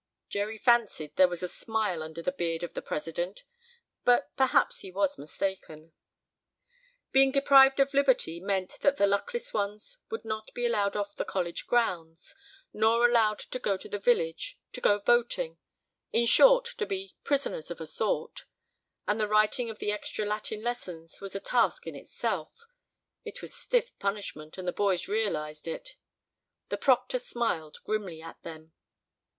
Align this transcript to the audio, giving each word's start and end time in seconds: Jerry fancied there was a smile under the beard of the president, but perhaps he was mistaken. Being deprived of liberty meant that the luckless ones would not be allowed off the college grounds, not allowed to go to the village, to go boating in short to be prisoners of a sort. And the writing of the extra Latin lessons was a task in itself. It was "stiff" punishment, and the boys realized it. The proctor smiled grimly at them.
Jerry 0.29 0.57
fancied 0.57 1.15
there 1.15 1.27
was 1.27 1.43
a 1.43 1.47
smile 1.47 2.01
under 2.01 2.23
the 2.23 2.31
beard 2.31 2.63
of 2.63 2.73
the 2.73 2.81
president, 2.81 3.43
but 4.03 4.35
perhaps 4.35 4.79
he 4.79 4.89
was 4.89 5.19
mistaken. 5.19 5.93
Being 7.11 7.31
deprived 7.31 7.79
of 7.79 7.93
liberty 7.93 8.39
meant 8.39 8.79
that 8.79 8.97
the 8.97 9.05
luckless 9.05 9.53
ones 9.53 9.99
would 10.09 10.25
not 10.25 10.55
be 10.55 10.65
allowed 10.65 10.95
off 10.97 11.13
the 11.13 11.23
college 11.23 11.67
grounds, 11.67 12.35
not 12.73 13.07
allowed 13.07 13.37
to 13.37 13.59
go 13.59 13.77
to 13.77 13.87
the 13.87 13.99
village, 13.99 14.57
to 14.73 14.81
go 14.81 14.97
boating 14.97 15.59
in 16.11 16.25
short 16.25 16.65
to 16.79 16.87
be 16.87 17.13
prisoners 17.23 17.69
of 17.69 17.79
a 17.79 17.85
sort. 17.85 18.45
And 19.07 19.19
the 19.19 19.27
writing 19.27 19.69
of 19.69 19.77
the 19.77 19.91
extra 19.91 20.25
Latin 20.25 20.63
lessons 20.63 21.21
was 21.21 21.35
a 21.35 21.39
task 21.39 21.85
in 21.85 21.93
itself. 21.95 22.65
It 23.23 23.43
was 23.43 23.53
"stiff" 23.53 23.91
punishment, 23.99 24.57
and 24.57 24.67
the 24.67 24.73
boys 24.73 25.07
realized 25.07 25.67
it. 25.67 25.95
The 26.69 26.77
proctor 26.77 27.19
smiled 27.19 27.77
grimly 27.85 28.19
at 28.19 28.41
them. 28.41 28.73